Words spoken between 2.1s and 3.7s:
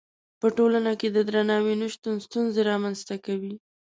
ستونزې رامنځته کوي.